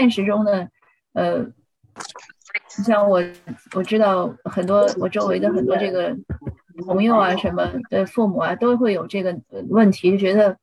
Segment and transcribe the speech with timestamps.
[0.00, 0.66] 现实中呢，
[1.12, 1.40] 呃，
[2.78, 3.22] 你像我
[3.74, 6.16] 我知道很多我周围的很多这个
[6.86, 10.56] 朋友啊，什么的父母啊，都会有这个问题，就觉得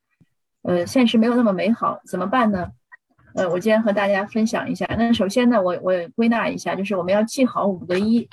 [0.63, 2.67] 呃现实没有那么美好，怎么办呢？
[3.35, 4.87] 呃，我今天和大家分享一下。
[4.97, 8.27] 那首先呢，我我归纳一下，就是我们要记好五个一，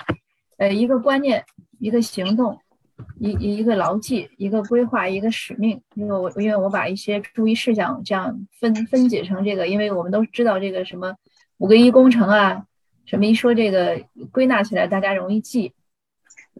[0.57, 1.45] 呃，一个观念，
[1.77, 2.59] 一个行动，
[3.19, 5.81] 一一个牢记，一个规划，一个使命。
[5.95, 11.15] 因为我因为我把一些注意事项这样分分解成这个，因为我们都知道这个什么
[11.57, 12.65] 五个一工程啊，
[13.05, 15.73] 什么一说这个归纳起来大家容易记。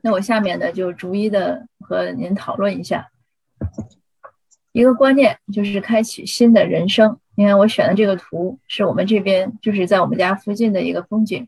[0.02, 3.10] 那我下面呢就逐一的和您讨论一下。
[4.72, 7.18] 一个观念就是开启新的人生。
[7.38, 11.48] 你看我选的这个图是我们这边，就是在我们家附近的一个风景，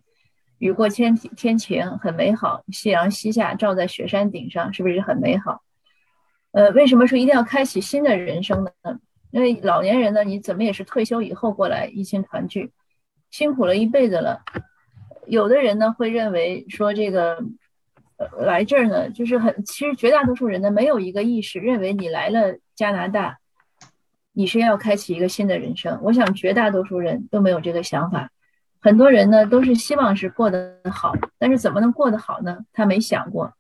[0.60, 2.64] 雨过天晴天晴，很美好。
[2.70, 5.62] 夕阳西下，照在雪山顶上，是不是很美好？
[6.52, 8.72] 呃，为什么说一定要开启新的人生呢？
[9.32, 12.72] 因为老年人呢，你怎么也是退休以后过来一亲团聚，
[13.30, 14.42] 辛苦了一辈子了。
[15.28, 17.38] 有的人呢会认为说这个，
[18.40, 23.38] 来这儿呢就是很，其实绝大多数人呢没有一个意识，认为你来了加拿大。
[24.32, 28.32] 你是要开启一个新的人生，我想绝大多数人都没有这个想法，
[28.80, 32.60] 很多人呢都是希望是过得好，但是怎么能过得好呢？
[32.74, 33.54] 他没想过。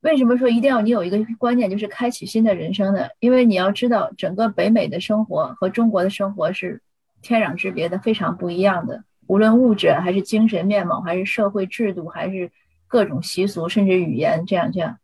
[0.00, 3.06] 为什么说一定要你有一个观念，就是开启新的人生呢？
[3.20, 6.80] 因为你要知道，整个北美的生活和中国的生活是
[7.20, 9.04] 天壤之别的，非常不一样的。
[9.26, 12.50] 无论物质还是精神面貌，还是社会制度，还是
[12.88, 14.98] 各种习俗，甚至语言，这样这样。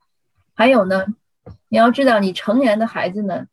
[0.55, 1.05] 还有呢，
[1.69, 3.47] 你要知道，你成年的孩子呢。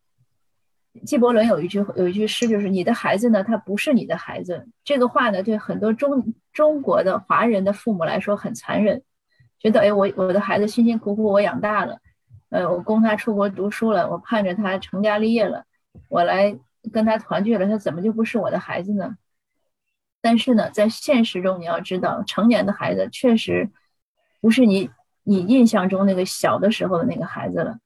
[1.04, 4.66] 纪伯伦有一句有一句诗，就是你的孩子呢，他不是你的孩子。
[4.84, 9.02] 这个话呢，对很多中中国的华人的父母来说很残忍，
[9.60, 12.00] 觉得哎，我我的孩子辛辛苦苦我养大了，
[12.50, 15.66] 呃，我供他出国读书了，我盼着他成家立业了，
[16.08, 16.58] 我来
[16.94, 19.18] 跟他团聚了，他怎么就不是我的孩子呢？
[20.22, 23.70] 但是呢，在现实中，你要知道，成年的孩子确实
[24.40, 24.90] 不是你
[25.24, 27.78] 你印象中那个小的时候的那个孩子了，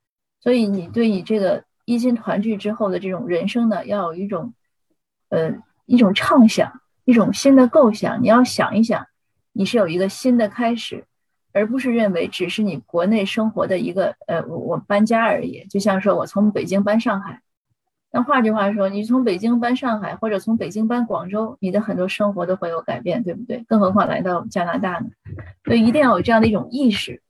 [0.42, 1.64] 所以你对你这个。
[1.90, 4.54] 一心团聚之后的这种人生呢，要有一种，
[5.30, 5.52] 呃，
[5.88, 8.22] 一种畅想，一种新的构想。
[8.22, 9.08] 你要想一想，
[9.54, 11.06] 你是有一个新的开始，
[11.52, 15.66] 而不是认为只是你国内生活的一个，呃，我我搬家而已。
[15.68, 17.42] 就像说我从北京搬上海，
[18.12, 23.66] 那换句话说，你从北京搬上海，或者从北京搬广州，你的很多生活都会有改变，对不对？
[23.68, 25.08] 更何况来到加拿大呢？
[25.66, 27.24] 所以一定要有这样的一种意识。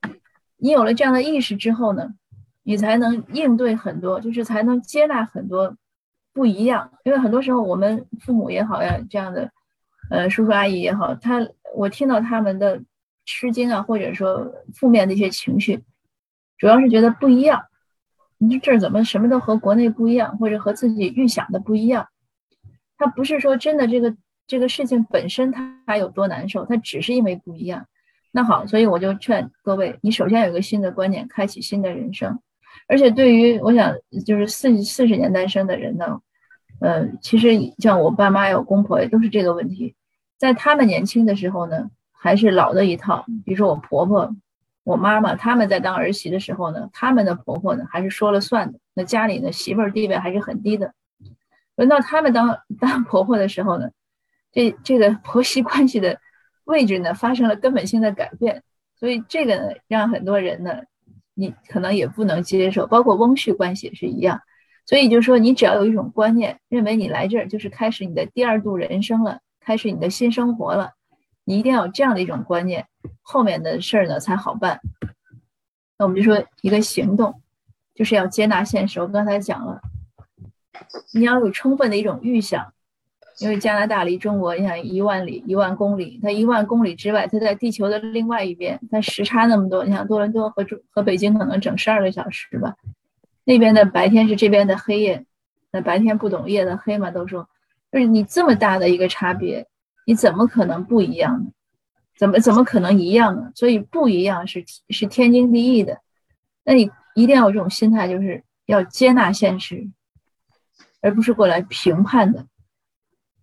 [0.58, 2.10] 你有了这样的意识之后呢？
[2.62, 5.76] 你才能应对很多，就是才能接纳很多
[6.32, 6.92] 不一样。
[7.04, 9.50] 因为很多时候，我们父母也好呀，这样的，
[10.10, 12.82] 呃，叔叔阿姨也好，他我听到他们的
[13.24, 15.82] 吃惊啊，或者说负面的一些情绪，
[16.58, 17.64] 主要是觉得不一样。
[18.38, 22.08] 你说这儿怎么什么都和国内不一样，或者和自己预想的不一样？
[22.98, 24.14] 他不是说真的这个
[24.46, 25.52] 这个事情本身
[25.86, 27.86] 他有多难受，他只是因为不一样。
[28.30, 32.40] 那好，所以我就劝各位，你首先有一个新的观念，开启新的人生。
[32.88, 33.94] 而且对于我想，
[34.26, 36.20] 就是四四十年单身的人呢，
[36.80, 39.94] 呃，其实像我爸妈有公婆也都是这个问题，
[40.38, 43.24] 在他们年轻的时候呢，还是老的一套。
[43.44, 44.34] 比如说我婆婆、
[44.82, 50.92] 我妈妈，他们在当儿媳的时候呢，他们的婆婆呢还是说了算的，那家里呢媳妇儿地位还是很低的。
[51.76, 53.90] 轮到他们当当婆婆的时候呢，
[54.50, 56.18] 这这个婆媳关系的
[56.64, 58.64] 位置呢发生了根本性的改变，
[58.98, 60.80] 所以这个呢让很多人呢。
[61.40, 64.38] 你可能也不能接受，包括翁婿关系也是一样，
[64.84, 70.92] 所以就是说，你只要有一种观念，认为你来这儿就是开始你的第二度人生了，开始你的新生活了，
[71.44, 72.86] 你一定要有这样的一种观念，
[73.22, 74.80] 后面的事儿呢才好办。
[75.96, 77.40] 那我们就说一个行动，
[77.94, 79.00] 就是要接纳现实。
[79.00, 79.80] 我刚才讲了，
[81.14, 82.74] 你要有充分的一种预想。
[83.40, 92.76] 因为加拿大离中国，你想一万里、一万公里，它一万公里之外，它在地球的另外一边，它时差那么多，你想多伦多和中和北京可能整十二个小时吧，
[93.44, 95.24] 那边的白天是这边的黑夜，
[95.72, 97.48] 那白天不懂夜的黑嘛，都说，
[97.90, 99.66] 就是你这么大的一个差别，
[100.06, 101.50] 你怎么可能不一样呢？
[102.18, 103.50] 怎么怎么可能一样呢？
[103.54, 105.98] 所以不一样是是天经地义的，
[106.62, 109.88] 那你一定要有这种心态，就是要接纳现实，
[111.00, 112.44] 而不是过来评判的。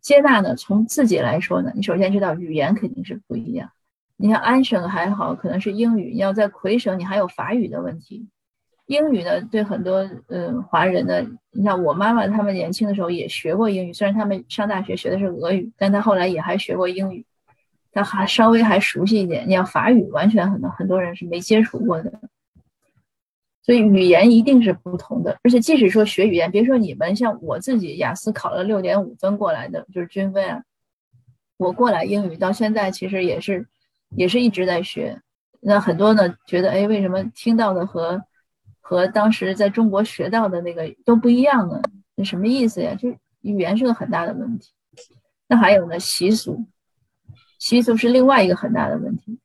[0.07, 3.69] 接纳呢，从自己来说呢，你首先知道语言肯定是不一样。
[4.15, 8.25] 你像安省还好，可能是英语；你要在魁省，你还有法语的问题。
[8.85, 11.21] 英语呢，对很多嗯华人呢，
[11.51, 17.25] 你像我妈妈他们年轻的时候也学过英语，虽然他们上大学学的是俄语，但他后来也还学过英语，
[17.91, 19.43] 他还稍微还熟悉一点。
[19.45, 22.09] 你要法语，完全很多很多人是没接触过的。
[23.67, 30.63] 所以语言一定是不同的，而且即使说学语言，别说你们，像我自己雅思考了六点五分过来的，就是均分啊，
[31.57, 33.67] 我过来英语到现在其实也是
[34.15, 35.21] 也是一直在学。
[35.59, 38.23] 那很多呢觉得，哎，为什么听到的和
[38.79, 41.81] 和当时在中国学到的那个都不一样呢？
[42.15, 42.95] 那什么意思呀？
[42.95, 43.09] 就
[43.41, 44.71] 语言是个很大的问题。
[45.49, 46.65] 那还有呢，习俗，
[47.59, 49.37] 习俗是另外一个很大的问题，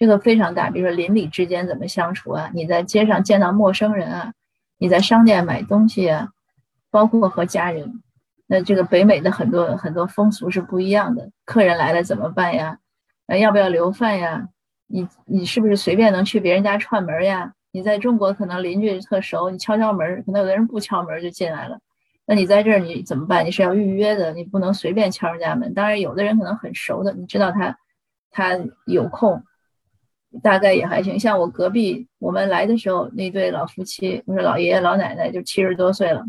[0.00, 0.70] 这个非常大。
[0.70, 2.50] 比如说邻里之间怎么相处啊？
[2.54, 4.32] 你在街上见到陌生人啊？
[4.78, 6.30] 你在商店买东西啊？
[6.90, 8.02] 包括和家人，
[8.46, 11.30] 那这个北美的很多很多风俗是不一样的。
[11.44, 12.78] 客人来了怎么办呀？
[13.26, 14.48] 呃，要不要留饭呀？
[14.86, 17.52] 你你是不是随便能去别人家串门呀？
[17.70, 21.78] 你在中国可能邻居特熟，你敲敲门，可能有的人不敲门就进来了。
[22.26, 23.44] 那你在这儿你怎么办？
[23.44, 25.74] 你是要预约的，你不能随便敲人家门。
[25.74, 27.76] 当然，有的人可能很熟的，你知道他
[28.30, 29.44] 他有空，
[30.42, 31.18] 大概也还行。
[31.18, 36.24] 像我隔壁，我们来的时候那对老夫妻，我说老爷爷老奶奶就七十多岁了，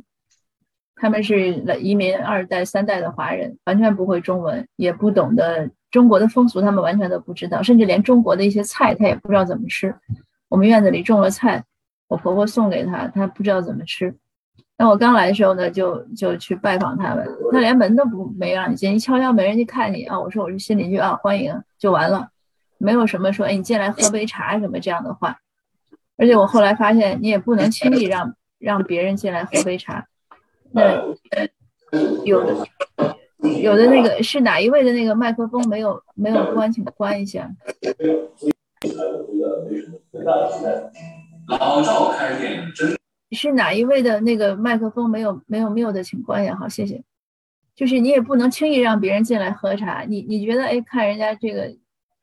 [0.96, 5.70] 他们是移民二代三代的华人，完全不会中文，也不懂得。
[5.92, 9.94] 中国的风俗，他们完全都不知道，甚至连中国的一些菜，他也不知道怎么吃。
[10.48, 11.62] 我们院子里种了菜，
[12.08, 14.16] 我婆婆送给他，他不知道怎么吃。
[14.78, 22.30] 那我刚来的时候呢，就就去拜访他们，他连门都不没让你进，一敲敲门，人家看你啊，我说我是新邻居啊，欢迎就完了，
[22.82, 25.38] 没有什么说哎你进来喝杯茶什么这样的话。
[26.18, 30.08] 而且我后来发现，你也不能轻易让让别人进来喝杯茶。
[30.72, 31.04] 那
[32.26, 32.68] 有的。
[33.60, 37.50] 有的那个是哪一位的那个麦克风没有没有关，请关一下。
[41.48, 42.96] 老赵开店真。
[43.32, 47.02] 是哪一位的那个麦克风没有没有 mute 的，请关一下，好，谢谢。
[47.76, 51.76] 就是你也不能轻易让别人进来喝茶，你你觉得哎，看人家这个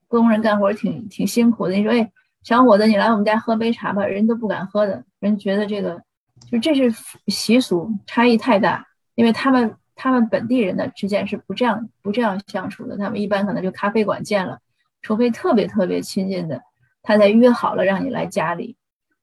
[0.09, 2.11] 工人干活挺挺辛苦的，你说哎，
[2.43, 6.03] 小伙子你来我们家喝杯茶吧，人都不敢喝的，人觉得这个
[6.51, 6.93] 就这是
[7.29, 8.85] 习俗差异太大，
[9.15, 9.75] 因为他们。
[10.01, 14.61] 他们本地人的之间是不这样不这样相处的，他们一般可能就咖啡馆见了，
[15.03, 16.63] 除非特别特别亲近的，
[17.03, 18.77] 他才约好了让你来家里，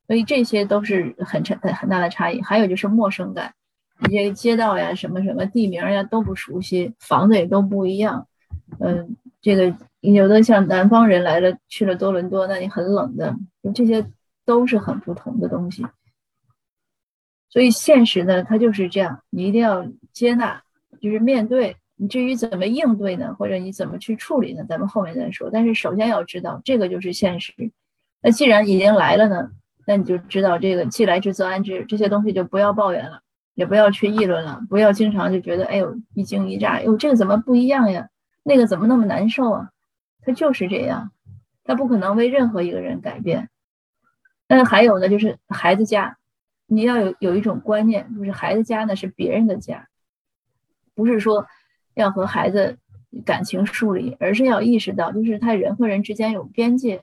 [0.06, 2.42] 所以这些都是很差很大的差异。
[2.42, 3.54] 还有就是陌生感，
[4.10, 8.28] 一些街道呀、什么什么地名呀都不熟悉，房子也都不一样。
[8.82, 9.74] 嗯，这个
[10.14, 13.36] 有的像南方人来了去了多伦多，那你很冷的，
[13.74, 14.06] 这些
[14.46, 15.86] 都是很不同的东西。
[17.50, 20.62] 所以现实呢，它就是这样，你一定要接纳。
[21.02, 24.66] 就是面对你，至于怎么应对呢，或者你怎么去处理呢？
[24.68, 25.50] 咱们后面再说。
[25.52, 27.54] 但是首先要知道，这个就是现实。
[28.22, 29.52] 那既然已经来了呢，
[29.86, 33.22] 那你就知道这个“既来之则安之”，这些东西就不要抱怨了，
[33.54, 38.08] 也不要去议论了，不要经常就觉得哎呦一惊一乍，哟这个怎么不一样呀？
[38.44, 39.70] 那个怎么那么难受啊？
[40.26, 41.12] 它就是这样，
[41.64, 43.50] 它不可能为任何一个人改变。
[44.48, 46.18] 那还有呢，就是孩子家，
[46.66, 49.88] 你要有有一种观念，就是孩子家呢是别人的家。
[50.94, 51.46] 不是说
[51.94, 52.78] 要和孩子
[53.26, 57.02] 感情疏离，而是要意识到，就是他人和人之间有边界。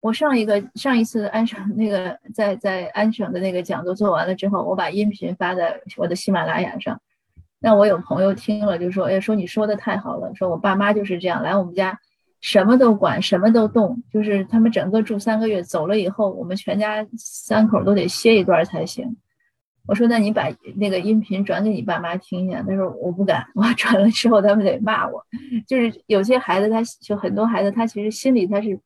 [0.00, 7.00] 我上一个上一次安省那个在在安省的那个讲座做完了之后，我把音频发在我的喜马拉雅上。
[7.60, 11.98] 那我有朋友听了就说：“哎，说你说的太好了，说我爸妈就是这样，来我们家
[12.40, 19.16] 什么都管，什么都动，就是他们整个住三个月，走了以后，我们全家三口都得歇一段才行。”
[19.88, 25.24] 我说：“那你把那个音频转给你爸妈听一下。”他说：“我不敢，我转了之后他们得骂我。”
[25.66, 28.78] 就是有些孩子，他就很多孩子，他其实心里他是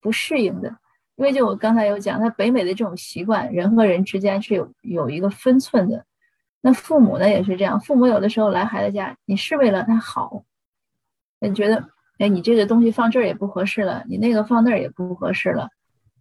[0.00, 0.68] 不适应的，
[1.16, 6.06] 因为就我刚才有讲，他北美的这种习惯，人和人之间是有有一个分寸的。
[6.66, 10.42] 那父母呢也是这样，父母有的时候来孩子家，你是为了他好，
[11.38, 11.84] 你觉得，
[12.18, 15.68] 哎，你这个东西放这儿也不合适了，你那个放那儿也不合适了。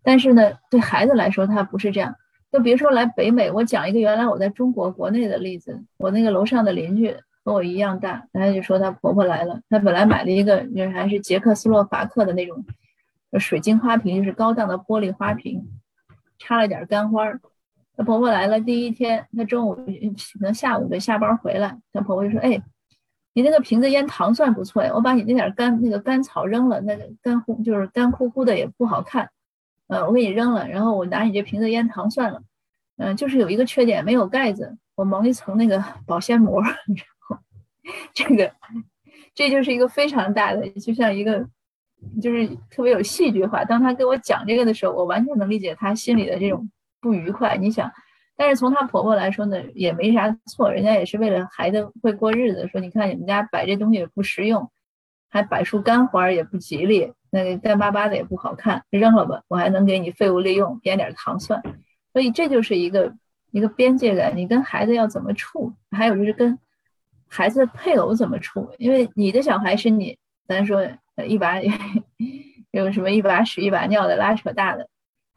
[0.03, 2.13] 但是呢，对孩子来说，他不是这样。
[2.51, 5.83] 就别说来北美，我讲一个原来我在中国国内的例子。
[5.97, 12.63] 我那个楼上的邻居和我一样大，她就说她婆婆来了，她本来买了一个，就还是捷克斯洛伐克的那种
[13.39, 15.67] 水晶花瓶，就是高档的玻璃花瓶，
[16.37, 17.41] 插了点干花儿。
[17.97, 19.83] 她婆婆来了第一天，她中午可
[20.41, 22.61] 能下午得下班回来，她婆婆就说：“哎，
[23.33, 29.29] 你那个瓶子腌糖蒜不错呀，我把你那点干那个干草扔了，那个干乎就是干乎乎的也不好看。”
[29.87, 32.41] 呃，我给你扔了，然后我拿你这瓶子腌糖蒜了。
[32.97, 36.59] 嗯，就是有一个缺点，没有盖子，我蒙一层那个保鲜膜。
[36.63, 36.73] 然
[37.19, 37.37] 后
[38.13, 38.51] 这个，
[39.35, 41.47] 这就是一个非常大的，就像一个，
[42.19, 43.63] 就是特别有戏剧化。
[43.63, 46.67] 当他跟我讲这个的时候，我完全能理解他心里的这种
[47.05, 47.55] 不愉快。
[47.55, 47.91] 你想，
[48.35, 52.67] 但是从她婆婆来说呢，也没啥错，人家也是为了孩子会过日子。
[52.67, 54.71] 说你看你们家摆这东西也不实用，
[55.29, 57.13] 还摆束干花也不吉利。
[57.29, 61.61] 那个干巴巴的也不好看，扔了吧，我还能给你废物利用，编点糖蒜。
[62.11, 63.13] 所以这就是一个
[63.51, 65.71] 一个边界感，你跟孩子要怎么处？
[65.91, 66.57] 还有就是跟
[67.27, 68.73] 孩子的配偶怎么处？
[68.79, 70.81] 因为你的小孩是你，咱说
[71.27, 71.59] 一把
[72.71, 74.87] 有什么一把屎一把尿的拉扯大的，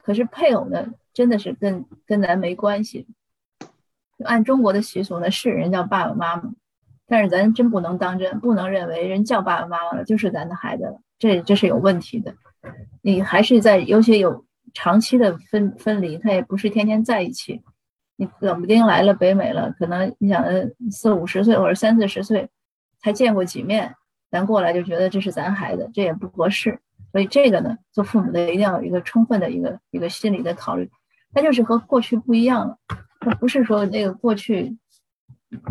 [0.08, 3.06] 可是配偶呢，真的是跟跟咱没关系。
[4.24, 6.50] 按中国的习俗呢，是人叫爸爸妈妈，
[7.06, 12.34] 但是咱真不能当真，不能认为人叫爸爸妈妈了就是咱的孩子了，这这是有问题的。
[13.02, 17.62] 你还是在，尤其有长期的分分离，他也不是天天在一起。
[18.16, 20.42] 你冷不丁来了北美了，可能你想
[20.90, 22.48] 四五十岁或者三四十岁
[23.02, 23.94] 才见过几面，
[24.30, 26.80] 咱过来就觉得这是咱孩子，这也不合适。
[27.12, 30.90] 所以这个呢，做父母的一定要有一个充分的一个一个心理的考虑，
[31.32, 32.78] 他就是和过去不一样了。
[33.20, 34.76] 他不是说那个过去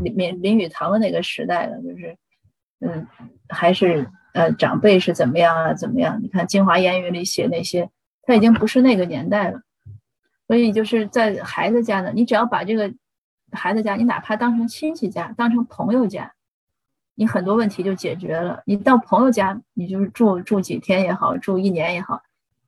[0.02, 2.18] 林林林语堂的那个时代了，就是
[2.80, 3.08] 嗯，
[3.50, 6.20] 还是呃长辈是怎么样啊怎么样？
[6.22, 7.90] 你看《京华烟云》里写那些，
[8.24, 9.62] 他已经不是那个年代了。
[10.48, 12.94] 所以就是在孩子家呢，你只要把这个
[13.52, 16.34] 孩子家，你哪怕当成亲戚家，当成朋友家，
[17.20, 18.62] 你很多问题就解决了。
[18.66, 22.22] 你到朋友家，你就是住住几天也好，住一年也好，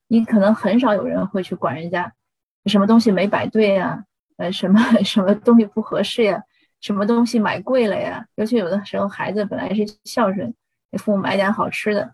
[0.08, 2.12] 你可能很少有人会去管人家
[2.66, 4.04] 什么东西没摆对呀。
[4.38, 6.42] 呃，什么 什么东西不合适呀？
[6.80, 8.26] 什么东西买贵了呀？
[8.34, 10.52] 尤其有的时候孩子本来是孝顺，
[10.90, 12.10] 给父母买点好吃的，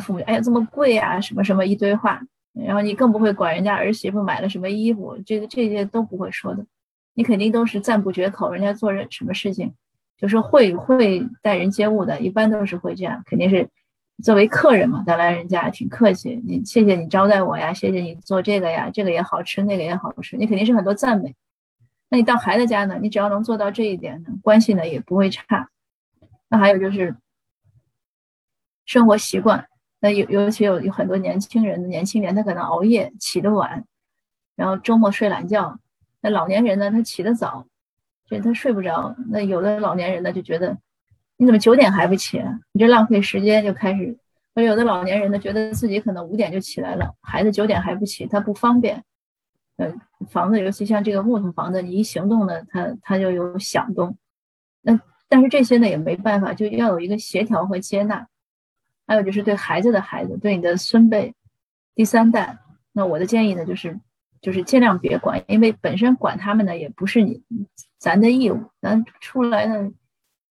[0.00, 2.20] 父母哎呀这么贵呀，什么什么一堆话，
[2.52, 6.64] 然后你更不会管人家儿媳妇买了什么衣服，这个这些都不会说的，
[7.14, 8.50] 你肯定都是赞不绝口。
[8.50, 9.74] 人家做人什么事情，
[10.16, 13.68] 就是会会待人接物的，一般都是会这样，肯定是
[14.22, 21.34] 作为客人嘛，咱来人家挺客气，你谢谢你招待我呀，谢谢你做这个呀，这个也好吃，那个也好吃，你肯定是很多赞美。
[22.08, 22.98] 那你到孩子家呢？
[23.02, 25.68] 你只要能做到这一点呢，关系呢也不会差。
[26.48, 27.16] 那还有就是
[28.84, 29.66] 生活习惯，
[30.00, 33.84] 那尤尤其有有很多年轻人，年轻人他可能熬夜起得晚，
[34.54, 35.78] 然后周末睡懒觉。
[36.20, 37.66] 那老年人呢，他起得早，
[38.28, 39.14] 所以他睡不着。
[39.28, 40.76] 那有的老年人呢就觉得，
[41.36, 42.42] 你怎么九点还不起？
[42.72, 44.18] 你这浪费时间，就开始。
[44.54, 49.04] 而有的老年人呢，觉得自己可能五点就起来了，孩子九点还不起，他不方便。
[49.76, 54.16] 嗯，房子尤其像这个木头房子，你一行动呢，他他就有响动。
[54.80, 58.26] 那但是这些呢也没办法，就要有一个协调和接纳。
[59.06, 61.34] 还有就是对孩子的孩子，对你的孙辈、
[61.94, 62.58] 第三代，
[62.92, 64.00] 那我的建议呢就是
[64.40, 67.42] 就是尽量别管，因为本身管他们呢也不是你
[67.98, 69.90] 咱的义务，咱出来呢，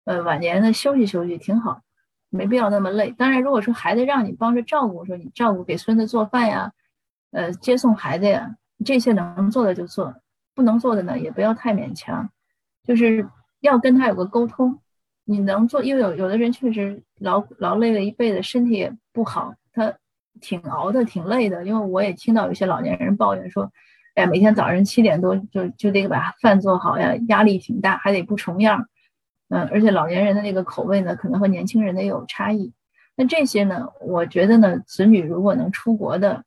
[0.04, 1.82] 呃晚年呢休息休息挺好，
[2.30, 3.10] 没必要那么累。
[3.12, 6.72] 当然，如果说孩子让你帮着照顾，说你照顾给孙子做饭呀，
[7.30, 8.56] 呃接送孩子呀。
[8.84, 10.14] 这些能做的就做，
[10.54, 12.28] 不能做的呢也不要太勉强，
[12.84, 13.26] 就是
[13.60, 14.80] 要跟他有个沟通。
[15.24, 19.54] 你能做，因为有有的人确实劳劳累了一辈子，身体也不好，
[20.40, 21.64] 挺熬的，挺累的。
[21.64, 23.70] 因为我也听到有些老年人抱怨说
[24.14, 28.88] ：“哎呀，每天早上七点多就就得把饭做好呀，压力挺大，还得不重样。”
[29.48, 32.72] 嗯，而且老年人的那个口味呢，可能和年轻人的也有差异。
[33.14, 36.44] 那这些呢，我觉得呢，子女如果能出国的，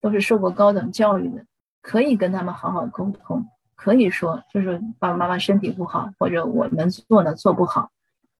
[0.00, 1.44] 都是受过高等教育的。
[1.80, 3.44] 可以跟他们好好沟通，
[3.74, 7.90] 可以说就是爸爸妈妈身体不好，或者我们做呢做不好，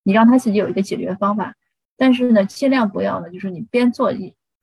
[0.04, 1.54] 你让他自己有一个解决方法。
[1.96, 4.12] 但是呢，尽量不要呢，就是你边做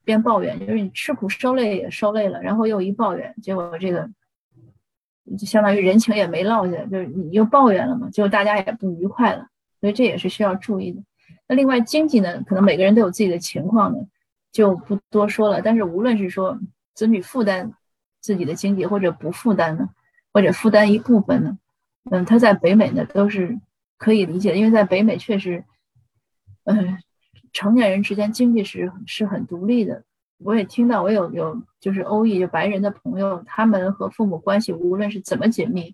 [0.09, 4.09] 边抱怨，就是你吃苦受累也受累了，然后又一抱怨，结果这个
[5.37, 9.47] 就相当于人情也没落下，就是你又抱怨了嘛，就大家也不愉快了。
[9.79, 11.01] 所以这也是需要注意的。
[11.47, 13.99] 那另外经济呢，可能每个人都有自己的情况呢，
[14.51, 15.61] 就不多说了。
[15.61, 16.59] 但是无论是说
[16.95, 17.73] 子女负担。
[18.21, 19.87] 自己的经济或者不负担呢，
[20.33, 21.57] 或者负担一部分呢，
[22.11, 23.57] 嗯，他在北美呢都是
[23.97, 25.63] 可以理解的，因为在北美确实，
[26.65, 26.97] 嗯，
[27.53, 30.03] 成年人之间经济是是很独立的。
[30.37, 35.93] 我也听到，我有有就是欧裔就白人的朋友，他们和父母关系无论是怎么紧密，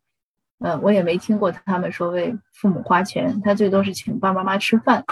[0.59, 5.03] 嗯，我也没听过他们说为父母花钱，他最多是请爸爸妈妈吃饭，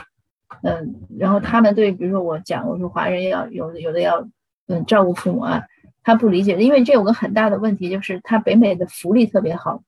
[0.62, 4.28] 嗯，然后他们对比如说我讲，我说华人要有有的要
[4.68, 5.64] 嗯照顾父母啊。
[6.06, 9.82] 他不理解，因为这有个很大的问题，就是他北美的福利特别好，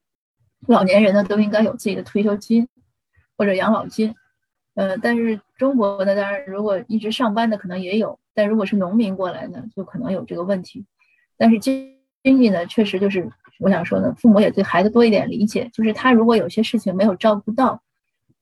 [0.66, 2.70] 老年人呢都应该有自己的退休金
[3.38, 4.16] 或者养老金，
[4.76, 10.86] 呃，但是中国呢，当然如果一直上班的可能也有，但如果是农民过来呢，就可能有这个问题。
[11.38, 13.30] 但是经经济呢，确实就是
[13.60, 17.82] 我想说呢，父母也对孩子多一点理解，就是他如果有些事情没有照顾到，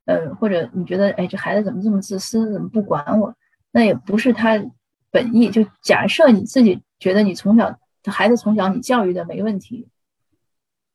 [0.06, 3.34] 呃，或者你觉得哎这孩子怎么这么自私，怎么不管我，
[3.72, 4.62] 那也不是他
[5.10, 5.50] 本意。
[5.50, 6.82] 就假设你自己。
[7.00, 9.90] 觉得你从小孩子从小你教育的没问题。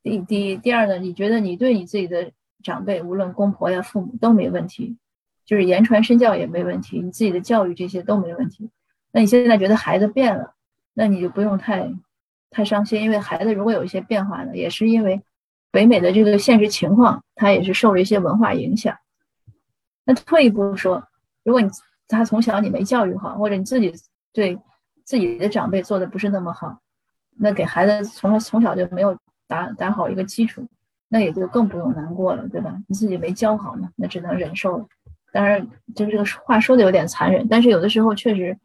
[0.01, 2.31] 第第第二呢，你觉得你对你自己的
[2.63, 4.97] 长辈，无论公婆呀、父母都没问题，
[5.49, 8.69] 就是言传身教也没问题，你自己的教育这些都没问题。
[9.11, 10.53] 那你现在觉得孩子变了，
[10.93, 11.91] 那你就不用太
[12.51, 15.23] 太伤心，因为孩子如果有一些变化呢，也是因为
[15.71, 18.95] 北美的这个现实情况，他也是受了一些文化影响。
[20.05, 21.03] 那退一步说，
[21.43, 21.67] 如果你
[22.07, 23.91] 他从小你没教育好，或者你自己
[24.31, 24.55] 对
[25.03, 26.79] 自己的长辈做的不是那么好，
[27.39, 30.63] 那给孩子从从小就没有打打好一个基础，
[31.07, 32.77] 那也就更不用难过了，对吧？
[32.87, 34.85] 你自己没教好嘛，那只能忍受了。
[35.31, 38.57] 当然，就是这个话说的有点残忍，但是有的时候确实，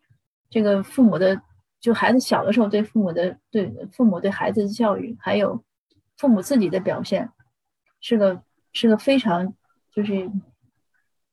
[0.48, 1.38] 这个父母的
[1.78, 5.62] 就孩子小的时候对父母的对父母对孩子的教育，还有
[6.16, 7.28] 父母自己的表现，
[8.00, 8.42] 是个
[8.72, 9.52] 是个非常
[9.92, 10.30] 就是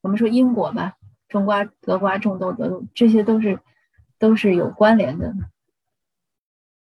[0.02, 0.96] 我们说因果吧，
[1.30, 3.58] 种瓜得瓜，种豆得豆，这些都是
[4.20, 5.34] 都是有关联的。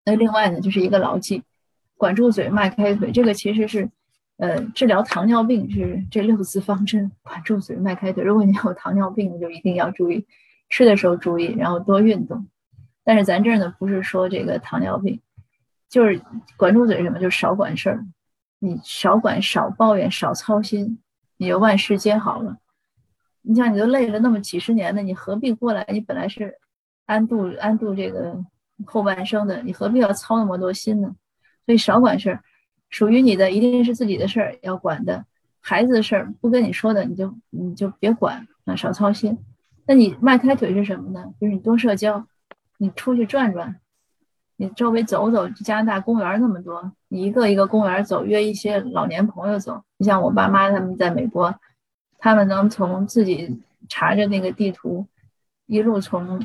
[0.05, 1.43] 那另外呢，就是一个牢记，
[1.97, 3.89] 管住嘴，迈开腿，这个其实是。
[4.37, 8.23] 呃，治疗糖尿病是这六字方针：管住嘴，迈开腿。
[8.23, 10.27] 如果你有糖尿病，就一定要注意
[10.69, 12.47] 吃的时候注意，然后多运动。
[13.03, 15.19] 但是咱这儿呢，不是说这个糖尿病，
[15.89, 16.21] 就是
[16.55, 18.05] 管住嘴什么，就少管事儿。
[18.59, 20.99] 你少管，少抱怨，少操心，
[21.37, 22.57] 你就万事皆好了。
[23.41, 25.83] 你想，你都累了那么几十年了，你何必过来？
[25.91, 26.53] 你本来是
[27.05, 28.37] 安度安度这个
[28.85, 31.15] 后半生的，你何必要操那么多心呢？
[31.65, 32.43] 所以少管事儿。
[32.89, 35.25] 属于你的一定是自己的事儿要管的，
[35.59, 39.37] 孩子的事儿不跟你说的你就你就别管啊，少操心。
[39.85, 41.33] 那你迈开腿是什么呢？
[41.39, 42.25] 就是你多社交，
[42.77, 43.75] 你出去转转，
[44.55, 45.47] 你周围走走。
[45.49, 49.81] 加拿大公园那么多，你一个一个公园走，约一些老年朋友走。
[49.97, 51.53] 你像我爸妈他们在美国，
[52.17, 55.05] 他们能从自己查着那个地图，
[55.65, 56.41] 一路从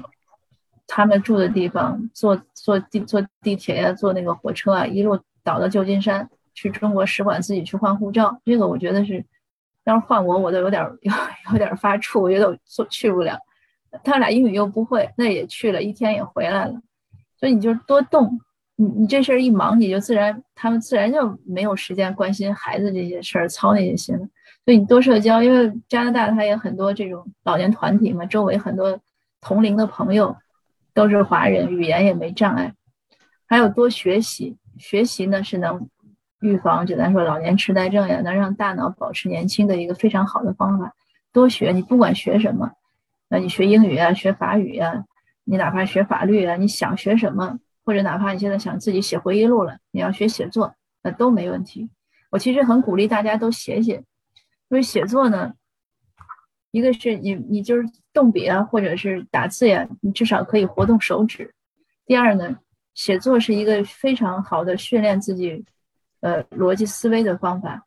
[0.86, 5.18] 他们住的地方坐坐地坐地铁呀，坐那个火车啊，一路。
[5.44, 9.24] 倒到旧金山去中国使馆自己去换护照，这个我觉得是，
[9.84, 11.12] 要是换我我都有点 有
[11.52, 13.38] 有点发怵，我觉得我做去不了。
[14.04, 16.74] 他俩英语又不会，那也去了一天也回来了。
[17.38, 18.40] 所以你就多动，
[18.76, 24.26] 你你这事儿一忙，你就自然他们自然就没有时间关心孩子这些事儿，操那些心了。
[24.64, 28.98] 所以你多社交，因为加拿大它也很多这种老年团体嘛，周围很多
[29.40, 30.36] 同龄的朋友
[30.94, 32.72] 都是华人，语言也没障碍，
[33.46, 34.56] 还有多学习。
[34.82, 35.88] 学习呢是能
[36.40, 40.92] 预防，简单说老年痴呆症呀，能让大脑保持年轻的一个非常好的方法。
[41.32, 42.72] 多学，你不管学什么，
[43.28, 45.04] 那你学英语啊，学法语呀，
[45.44, 51.88] 你哪怕学法律啊，你想学什么，或者哪怕你现在想自己写回忆录了，你要学写作，那都没问题。
[52.30, 54.02] 我其实很鼓励大家都写写，
[54.68, 55.52] 因为写作呢，
[56.72, 61.54] 一个是你你就是动笔啊，或者是打字呀，你至少可以活动手指。
[62.04, 62.58] 第二呢。
[62.94, 65.64] 写作是一个非常好的训练自己，
[66.20, 67.86] 呃，逻辑思维的方法。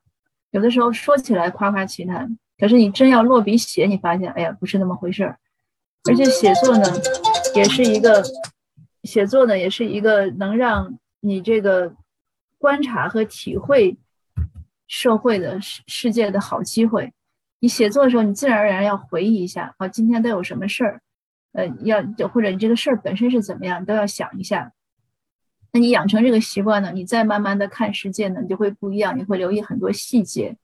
[0.52, 5.38] 有的时候说起来夸夸其谈，可是你真要落笔写，你发现，哎呀，不是那么回事儿。
[6.10, 6.84] 而且写作呢，
[7.56, 8.24] 也是一个
[9.04, 11.94] 写作呢，也是一个能让你这个
[12.58, 13.98] 观察和体会
[14.88, 17.12] 社会的世世界的好机会。
[17.60, 21.02] 你写作的时候，你自然而然要回忆一下，啊，今天都有什么事儿，
[21.54, 24.72] 呃，要或者你这个事儿本身是怎么样，都要想一下。
[25.76, 30.56] 那你养成这个习惯呢，你再慢慢的看世界呢，你就会不一样，你会留意很多细节，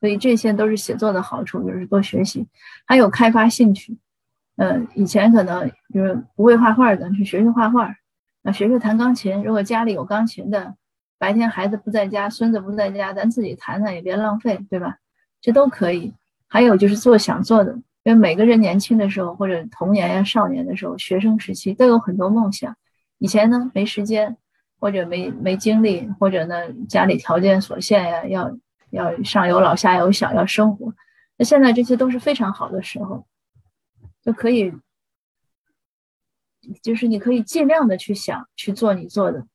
[0.00, 2.44] 所以这些都是写作的好处，就是多学习，
[2.84, 3.96] 还有开发兴趣。
[4.56, 7.94] 嗯，以前可能就是不会画画的，去学学画画，
[8.42, 9.44] 啊，学学弹钢琴。
[9.44, 10.74] 如果家里有钢琴的，
[11.18, 14.98] 白天孩子不在家，孙子不在家，咱自己弹弹也别浪费，对吧？
[15.40, 16.12] 这都可以。
[16.48, 22.76] 还有就是做想做的，因为每个人年轻的时候或者童年呀、少年的时候、学生时期都有很多梦想，
[23.18, 24.36] 以前呢没时间。
[24.78, 28.58] 或者没没精力，或者呢家里条件所限呀，要
[28.90, 30.94] 要上有老下有小要生活，
[31.36, 33.26] 那现在这些都是非常好的时候，
[34.22, 34.72] 就可以，
[36.82, 39.46] 就是你可以尽量的去想去做你做的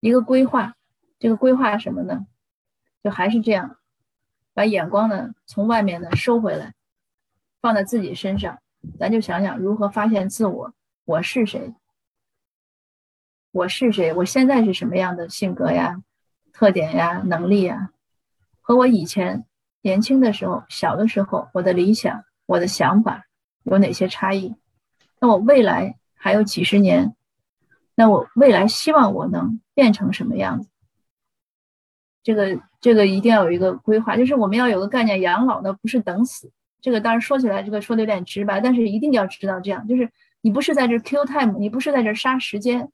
[0.00, 0.74] 一个规划，
[1.18, 2.26] 这个规划什么呢？
[3.02, 3.76] 就还是这样，
[4.54, 6.74] 把眼光呢从外面呢收回来，
[7.60, 8.58] 放在自己身上，
[8.98, 11.74] 咱就想想如何发现自我，我是谁。
[13.54, 14.12] 我是谁？
[14.14, 16.02] 我现在是什么样的性格呀、
[16.52, 17.90] 特点呀、能力呀？
[18.60, 19.44] 和我以前
[19.80, 23.26] 年轻的时候、小的时候，我的理想、我的想法
[23.62, 24.56] 有哪些差异？
[25.20, 27.14] 那我未来还有几十年，
[27.94, 30.68] 那我未来希望我能变成什么样子？
[32.24, 36.50] 这个这个一定要有一个规划，就是我们要有个概念：养老呢不是等死。
[36.80, 42.90] 这个当然说起来，这个说的有点直白，但是一定要知道这样，就是你不是在这 kill time，你不是在这杀时间。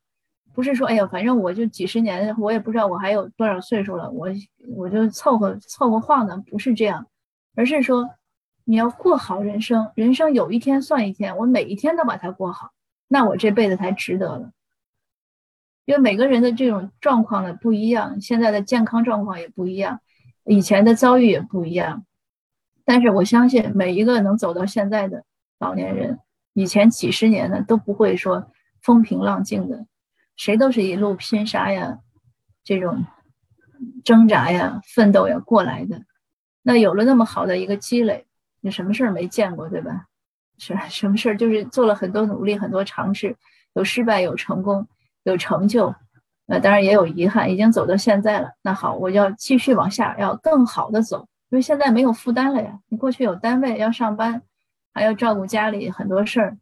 [0.53, 4.29] 不是说，哎呀，反正我就几十年，我也不知道我还有多少岁数了，我
[4.77, 7.07] 我就凑合凑合晃呢，不是这样，
[7.55, 8.11] 而是说
[8.65, 12.73] 你要过好人生，人生有一天算一天，我每一天都把它过好，
[13.09, 14.51] 那我这辈子才值得了。
[15.87, 20.01] 因为每个人的这种状况呢不一样，现在的健康状况也不一样，
[20.45, 22.05] 以前的遭遇也不一样，
[22.85, 25.25] 但是我相信每一个能走到现在的
[25.59, 26.19] 老年人，
[26.53, 28.51] 以前几十年呢都不会说
[28.83, 29.87] 风平浪静的，
[30.41, 31.99] 谁都是一路拼杀呀，
[32.65, 33.05] 这种
[34.03, 36.01] 挣扎呀、奋斗呀过来的。
[36.63, 38.27] 那有了那么好的一个积累，
[38.63, 40.07] 你什么事儿没见过，对吧？
[40.57, 43.37] 是什么事儿就是做了很多努力、很多尝试，
[43.75, 44.89] 有失败、有成功、
[45.25, 45.95] 有成就，
[46.47, 47.51] 呃，当然也有遗憾。
[47.51, 52.79] 已经走到现在了，那好，我要继续往下，要更好的走，因为现在没有负担了呀。
[52.89, 54.41] 你过去有单位要上班，
[54.95, 56.57] 还要照顾家里很多事儿，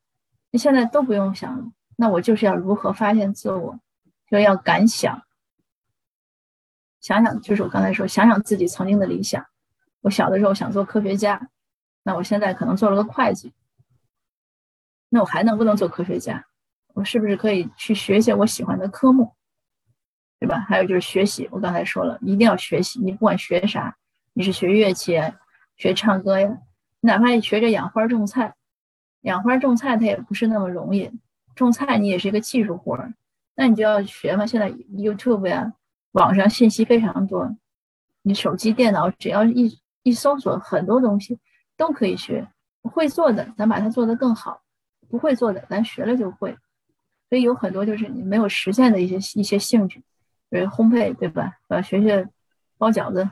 [0.50, 1.64] 你现在都不用想了。
[2.00, 3.80] 那我就是要如何发现自我，
[4.30, 5.20] 就要敢想，
[7.00, 9.44] 想想就是我刚才说，想想自己曾经的理想。
[10.02, 11.50] 我小的时候想做科学家，
[12.04, 13.52] 那我现在可能做了个会计，
[15.08, 16.46] 那我还能不能做科学家？
[16.94, 19.34] 我是不是可以去学一些我喜欢的科目，
[20.38, 20.60] 对吧？
[20.68, 23.00] 还有就是学习，我刚才说了，一定要学习。
[23.00, 23.98] 你不管学啥，
[24.34, 25.20] 你是学乐器、
[25.76, 26.58] 学唱歌呀，
[27.00, 28.54] 哪怕你学着养花种菜，
[29.22, 31.10] 养花种菜它也不是那么容易，
[31.58, 33.12] 种菜你也是一个技术活儿，
[33.54, 34.46] 那你就要学嘛。
[34.46, 35.72] 现在 YouTube 呀，
[36.12, 37.56] 网上信息非常多，
[38.22, 39.78] 你手机、电脑只要一。
[40.04, 41.38] 一搜索很多东西
[41.76, 42.48] 都可以学，
[42.80, 44.62] 会做的咱把它做得更好，
[45.06, 46.56] 不会做的咱学了就会。
[47.28, 50.02] 所以有很多就是你没有实现的一些一些兴趣，
[50.48, 51.58] 比如烘焙，对吧？
[51.68, 52.26] 呃，学学
[52.78, 53.28] 包饺子，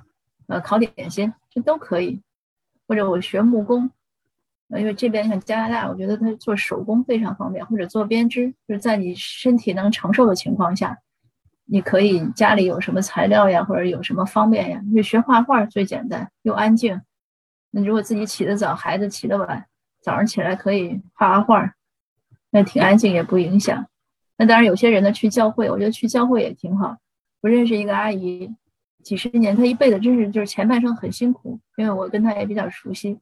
[0.49, 2.21] 呃，烤点心，这都可以。
[2.87, 3.91] 或者我学木工，
[4.69, 7.65] 因为这边像加拿大，我觉得他做手工非常方便。
[7.67, 10.99] 或者做编织，就是在你身体能承受的情况下。
[11.69, 14.81] 你可以家里有什么材料呀，或者有什么方便呀？
[14.95, 17.01] 就学画画最简单又安静。
[17.73, 19.67] 那如果自己起得早，孩子起得晚，
[20.01, 21.75] 早上起来可以画画画，
[22.51, 23.85] 那挺安静也不影响。
[24.37, 26.97] 那当然有些人呢去教会，我觉得去教会也挺好。
[27.41, 28.49] 我认识一个阿姨，
[29.03, 33.19] 几十年，她一辈子真是就是前半生很辛苦，因为我跟她也比较熟悉。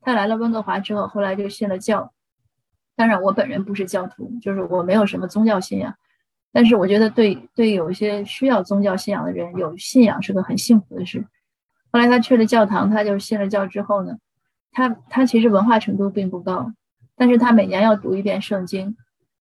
[0.00, 2.12] 他来了温哥华之后，后来就信了教。
[2.96, 5.94] 当然我本人不是教徒，就是我没有什么宗教信仰。
[6.50, 11.24] 但是我觉得，对对，有一些需要宗教信仰的人，有信仰是个很幸福的事。
[11.92, 14.16] 后来他去了教堂，他就信了教之后呢，
[14.72, 16.72] 他他其实文化程度并不高，
[17.16, 18.96] 但是他每年要读一遍圣经，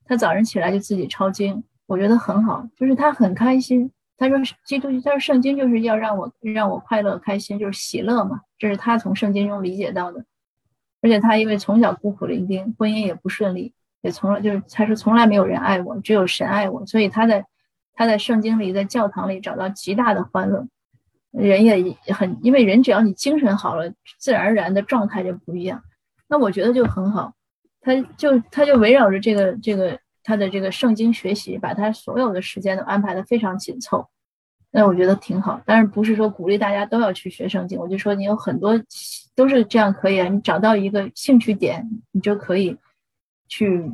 [0.06, 3.90] 他早上起来就自己抄经，我觉得很好，就是他很开心。
[4.18, 10.26] 他说基督，他说圣经就是要让我让我快乐开心，就是喜乐嘛，这是他从圣经中理解到的。
[11.02, 13.74] 而且他因为从小孤苦伶仃，婚姻也不顺利。
[14.02, 17.46] 也从来就是他说从来没有人爱我，只有神爱我，所以他在
[17.94, 20.68] 他在圣经里，在教堂里找到极大的欢乐。
[21.32, 25.84] 人也很，因为人只要你精神好了，自然而然的状态就不一样。
[26.28, 27.34] 那我觉得就很好，
[27.82, 34.08] 他就他就围绕着这个这个他的这个圣经学习，把他所有的时间都安排的非常紧凑。
[34.72, 37.80] 那我觉得挺好，但是不是说鼓励大家都要去学圣经？
[37.80, 38.80] 我就说你有很多
[39.38, 42.78] 都是这样可以啊，你找到一个兴趣点，你就可以。
[43.50, 43.94] 去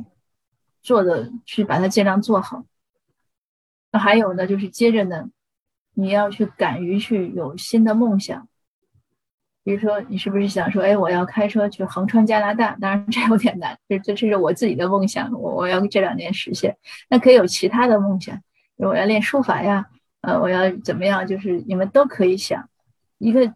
[0.82, 2.64] 做的，去把它尽量做好。
[3.92, 5.30] 那还有呢，就是接着呢，
[5.94, 8.48] 你要去敢于去有新的梦想。
[9.62, 12.76] 比如说，你是不是想说，哎，我要开车去横穿加拿大？
[12.80, 16.76] 当然这有点难，这这这是我自己的梦想，我我要这两年实现。
[17.08, 18.42] 那可以有其他的梦想，
[18.74, 19.86] 我要练书法呀，
[20.22, 21.24] 呃，我要怎么样？
[21.24, 22.68] 就是你们都可以想
[23.18, 23.54] 一个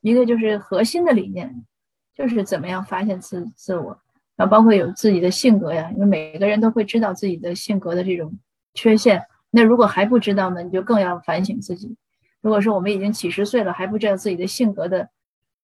[0.00, 1.64] 一个就是核心的理念，
[2.14, 3.98] 就是怎么样发现自自我。
[4.36, 8.38] 啊，包括有自己的性格呀，因为每个人都会知道自己的性格的这种
[8.72, 9.22] 缺陷。
[9.50, 11.94] 那如果还不知道呢，你就更要反省自己。
[12.40, 15.10] 如果说我们已经几十岁了还不知道自己的性格的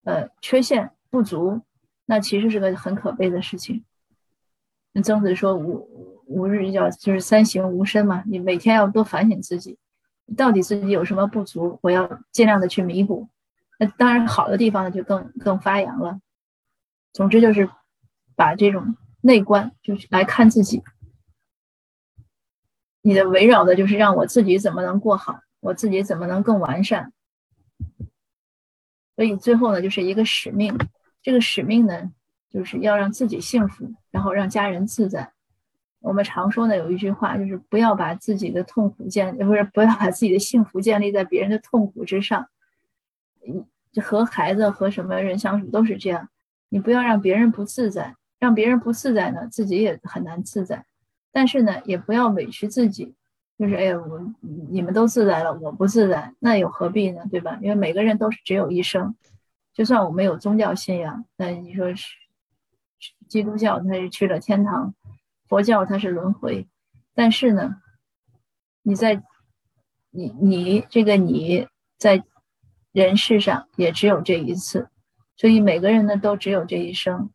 [0.05, 1.63] 呃缺陷不足，
[2.05, 3.83] 那其实是个很可悲的事情。
[4.93, 9.79] 那曾子说无无日要就是三省吾身嘛，你每天要多反省自己，
[10.37, 13.27] 到底自己有什么不足，我要尽量的去弥补。
[13.79, 16.21] 那当然好的地方呢就更更发扬了。
[17.13, 17.69] 总之就是。
[18.39, 20.83] 把这种内观就是来看自己，
[23.01, 27.15] 你的围绕的就是让我自己怎么能过好，我自己怎么能更完善。
[29.15, 30.77] 所以最后呢，就是一个使命。
[31.23, 32.13] 这个使命呢，
[32.51, 35.33] 就是要让自己幸福，然后让家人自在。
[36.01, 42.51] 我们常说呢，有一句话就是不要把自己的痛苦建，不是不要把自己的幸福建立在别人的痛苦之上。
[43.47, 46.29] 你和孩子和什么人相处都是这样，
[46.69, 48.17] 你不要让别人不自在。
[48.39, 50.85] 让别人不自在呢，自己也很难自在。
[51.33, 53.15] 但是呢，也不要委屈自己，
[53.59, 54.35] 就是哎呀，我
[54.71, 57.23] 你们都自在了，我不自在，那又何必呢？
[57.31, 57.59] 对吧？
[57.63, 59.17] 因为每个人都是只有一生，
[59.73, 62.15] 就算我们有宗教信仰，那你说是
[63.27, 64.93] 基督教，他是去了天堂；
[65.49, 66.69] 佛教他是轮回。
[67.15, 67.77] 但是呢，
[68.83, 69.23] 你在
[70.11, 72.23] 你你这个你在
[73.05, 74.89] 人世上也只有这一次。
[75.37, 77.31] 所以每个人呢都只有这一生，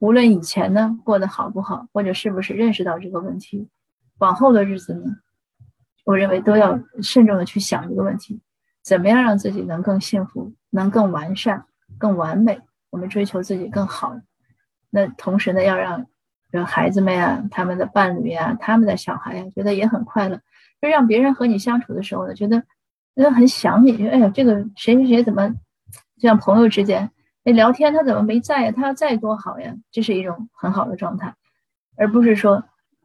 [0.00, 3.68] 无论以前呢过得好不好，或者是不是认识到这个问题，
[4.18, 5.04] 往后的日子呢，
[6.04, 8.40] 我认为都要慎重的去想这个问题，
[8.82, 11.64] 怎么样让自己能更幸福，能更完善、
[11.98, 12.60] 更完美？
[12.90, 14.18] 我们追求自己更好，
[14.90, 16.06] 那同时呢，要让
[16.50, 20.40] 让孩子们呀、他们的伴侣呀、他们的小孩呀，觉得也很快乐，
[20.80, 22.64] 就让别人和你相处的时候呢，觉得
[23.18, 27.10] 那很想你，哎呀，这个谁谁谁怎么就像朋友之间？
[27.42, 28.70] 那聊天他怎么没在呀？
[28.70, 29.74] 他要在多好呀！
[29.90, 31.34] 这是一种很好的状态，
[31.96, 32.62] 而不是说，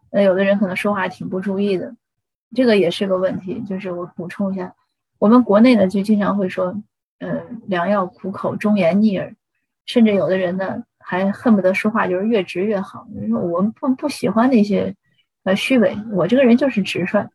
[0.10, 1.96] 呃，有的人可能说话挺不注意的，
[2.54, 3.62] 这个也是个问题。
[3.62, 4.76] 就是我补充一下，
[5.18, 6.76] 我们国内呢就经常会说，
[7.20, 9.34] 呃，良药苦口，忠言逆耳，
[9.86, 13.08] 甚至有的人呢还恨不得说话就是越直越好。
[13.14, 14.94] 你说我们不不喜欢那些，
[15.44, 17.30] 呃，虚伪，我这个人就是直率。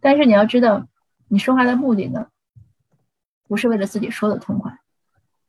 [0.00, 0.86] 但是你要知道，
[1.28, 2.28] 你说话的目的呢，
[3.48, 4.78] 不是为了自己说的痛快。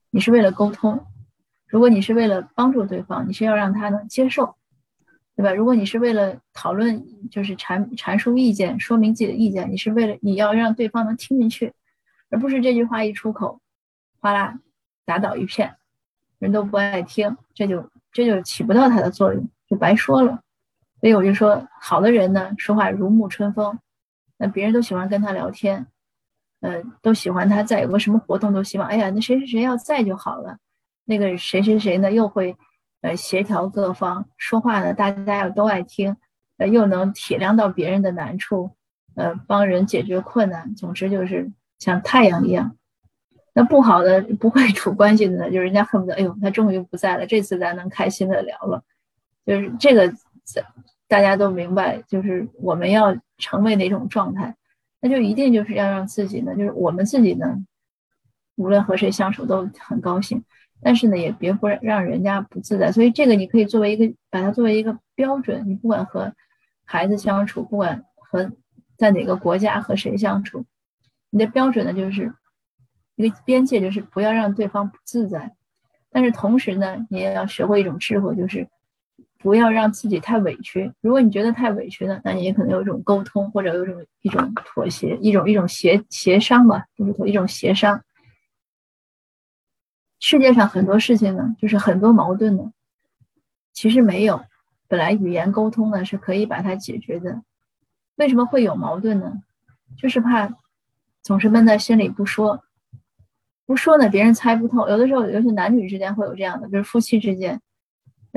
[0.10, 1.06] 你是为了沟通，
[1.68, 4.56] 如果你是为了帮助对方，你是要让他能接受，
[5.36, 5.54] 对吧？
[5.54, 11.74] 如果你是为了讨论，就是阐阐述意见，说明自己的意见，你是为了你要让对方能听进去，
[12.30, 13.60] 而不是这句话一出口，
[14.20, 14.60] 哗啦
[15.06, 15.76] 打倒一片，
[16.40, 20.42] 人都不爱听，这就这就起不到它的作用，就白说了。
[21.00, 23.78] 所以我就说，好的人呢，说话如沐春风，
[24.38, 25.88] 那别人都喜欢跟他聊天。
[26.60, 30.58] 呃，都喜欢他在有个什么活动都希望，哎呀，那谁谁谁要在就好了。
[31.06, 32.58] 那个谁谁谁呢，又会
[33.02, 36.18] 呃协调各方说话呢，大家要都爱听，
[36.58, 38.72] 呃，又能体谅到别人的难处，
[39.16, 40.74] 呃，帮人解决困难。
[40.74, 42.76] 总之就是像太阳一样。
[43.54, 48.84] 那不好的不会处关系的呢，就是人家恨不得，哎呦，他终于不在了，这次咱能开心的聊了。
[49.46, 50.12] 就是这个，
[51.08, 54.56] 大家都明白，就是我们要成为哪种状态。
[55.00, 57.64] 那就一定就是要让自己呢，就是我们自己呢，
[58.56, 60.44] 无论和谁相处都很高兴，
[60.82, 62.92] 但是呢，也别不让让人家不自在。
[62.92, 65.64] 所以这个你可以作为一个，把它作为一个标准。
[65.70, 66.34] 你不管和
[66.84, 68.52] 孩子相处，不管和
[68.98, 70.66] 在哪个国家和谁相处，
[71.30, 72.34] 你的标准呢，就是
[73.16, 75.56] 一个边界，就是不要让对方不自在。
[76.10, 78.68] 但是同时呢，你也要学会一种智慧，就是。
[79.40, 80.92] 不要让自己太委屈。
[81.02, 88.04] 如果你觉得太委屈了，那你也可能有一种沟通，或者有一种一种妥协，一种一种协协商吧，就是一种协商。
[90.20, 92.72] 世界上很多事情呢，就是很多矛盾呢，
[93.74, 94.44] 其实没有。
[94.88, 97.44] 本来语言沟通呢是可以把它解决的。
[98.16, 99.34] 为什么会有矛盾呢？
[99.98, 100.50] 就是怕
[101.22, 102.64] 总是闷在心里不说，
[103.66, 104.88] 不说呢别人猜不透。
[104.90, 107.62] 有的时候，尤其男女之间会有这样的，就是夫妻之间。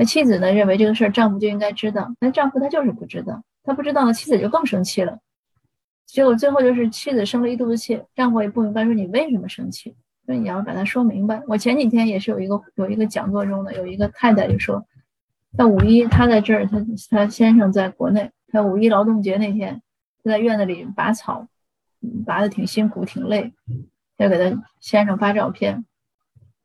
[0.01, 0.51] 那妻子呢？
[0.51, 5.19] 认为这个事儿丈夫就应该知道，但丈夫他就是不知道，他不知道呢，妻子就更生气了。
[6.07, 11.43] 结果最后就是妻子生了一肚子气，丈夫也不明白说你为什么生气，说你要把它说明白。
[11.47, 14.83] 我前几天也是有一个有一个讲座中的有一个太太就说，
[15.55, 19.83] 在五一她在这儿，她她先生在国内，她五一劳动节那天，
[20.23, 21.45] 她在院子里拔草，
[22.25, 23.53] 拔的挺辛苦挺累，
[24.17, 25.85] 要给她先生发照片，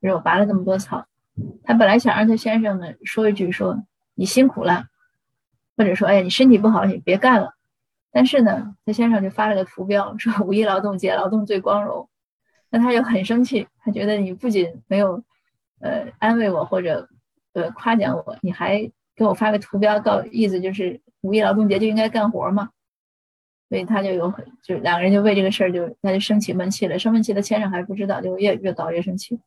[0.00, 1.04] 说我拔了这么多草。
[1.64, 3.82] 她本来想让她先生呢说一句说
[4.14, 4.86] 你辛苦了，
[5.76, 7.54] 或者说哎呀你身体不好你别干了，
[8.10, 12.08] 但是呢她先生就发了个图标说五一劳动节劳动最光荣，
[12.70, 15.22] 那她就很生气，她觉得你不仅没有
[15.80, 17.08] 呃安慰我或者
[17.52, 22.70] 呃夸奖我，你还给我发个图标，告意思就是五一劳动节就应该干活嘛，
[23.68, 29.38] 所以她就有很就两个人就为这个事儿就她就生气闷气了，生闷气的先生还不知道，就越越搞越生气。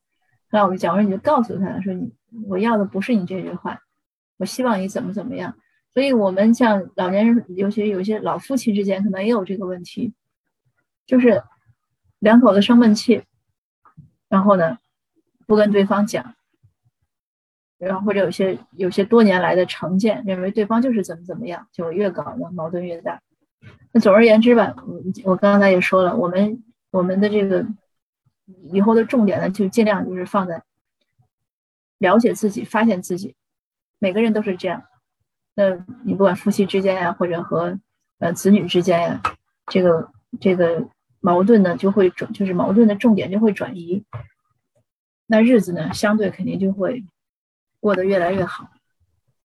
[0.52, 2.12] 那我就讲，我说你就告诉他说，你
[2.48, 3.78] 我要的不是你这句话，
[4.36, 5.56] 我希望你怎么怎么样。
[5.94, 10.12] 所以，我们像老年人，尤其有些老夫妻之间，可能也有这个问题，
[11.06, 11.42] 就是
[12.18, 13.22] 两口子生闷气，
[14.28, 14.78] 然后呢，
[15.46, 16.34] 不跟对方讲，
[17.78, 23.20] 然后或者有些有些多年来的成见，认为对方就是怎么怎么样，就越搞呢矛盾越大。
[23.92, 27.64] 那总而言之吧，我我刚才也说了，我们我们的这个。
[28.72, 30.62] 以后的重点呢，就尽量就是放在
[31.98, 33.34] 了解自己、发现自己。
[33.98, 34.82] 每个人都是这样。
[35.54, 37.78] 那你不管夫妻之间呀，或者和
[38.18, 39.22] 呃子女之间呀，
[39.66, 40.10] 这个
[40.40, 40.88] 这个
[41.20, 44.04] 矛盾呢，就会转，就是矛盾的重点就会转移。
[45.26, 47.04] 那日子呢，相对肯定就会
[47.78, 48.70] 过得越来越好。